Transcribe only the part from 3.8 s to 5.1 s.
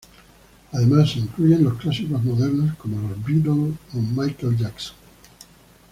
o Michael Jackson.